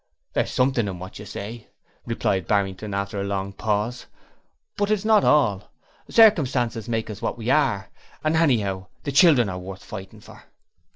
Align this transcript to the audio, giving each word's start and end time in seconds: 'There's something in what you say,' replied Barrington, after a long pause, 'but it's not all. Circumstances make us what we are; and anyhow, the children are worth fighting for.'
'There's 0.33 0.49
something 0.49 0.87
in 0.87 0.97
what 0.97 1.19
you 1.19 1.25
say,' 1.25 1.67
replied 2.07 2.47
Barrington, 2.47 2.91
after 2.95 3.21
a 3.21 3.23
long 3.23 3.53
pause, 3.53 4.07
'but 4.75 4.89
it's 4.89 5.05
not 5.05 5.23
all. 5.23 5.71
Circumstances 6.09 6.89
make 6.89 7.07
us 7.11 7.21
what 7.21 7.37
we 7.37 7.51
are; 7.51 7.91
and 8.23 8.35
anyhow, 8.35 8.87
the 9.03 9.11
children 9.11 9.47
are 9.47 9.59
worth 9.59 9.83
fighting 9.83 10.19
for.' 10.19 10.43